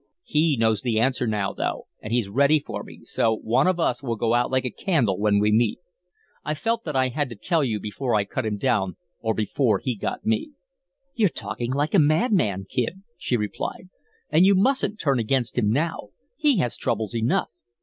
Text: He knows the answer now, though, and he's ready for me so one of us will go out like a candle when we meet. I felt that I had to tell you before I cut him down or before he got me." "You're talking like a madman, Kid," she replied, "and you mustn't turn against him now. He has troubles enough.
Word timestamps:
He 0.23 0.57
knows 0.59 0.81
the 0.81 0.99
answer 0.99 1.27
now, 1.27 1.53
though, 1.53 1.85
and 2.01 2.11
he's 2.11 2.27
ready 2.27 2.59
for 2.59 2.81
me 2.83 3.01
so 3.03 3.35
one 3.35 3.67
of 3.67 3.79
us 3.79 4.01
will 4.01 4.15
go 4.15 4.33
out 4.33 4.49
like 4.49 4.65
a 4.65 4.71
candle 4.71 5.19
when 5.19 5.37
we 5.37 5.51
meet. 5.51 5.77
I 6.43 6.55
felt 6.55 6.85
that 6.85 6.95
I 6.95 7.09
had 7.09 7.29
to 7.29 7.35
tell 7.35 7.63
you 7.63 7.79
before 7.79 8.15
I 8.15 8.25
cut 8.25 8.43
him 8.43 8.57
down 8.57 8.95
or 9.19 9.35
before 9.35 9.77
he 9.77 9.95
got 9.95 10.25
me." 10.25 10.53
"You're 11.13 11.29
talking 11.29 11.71
like 11.71 11.93
a 11.93 11.99
madman, 11.99 12.65
Kid," 12.67 13.03
she 13.15 13.37
replied, 13.37 13.89
"and 14.31 14.43
you 14.43 14.55
mustn't 14.55 14.99
turn 14.99 15.19
against 15.19 15.55
him 15.55 15.69
now. 15.71 16.07
He 16.35 16.57
has 16.57 16.77
troubles 16.77 17.13
enough. 17.13 17.49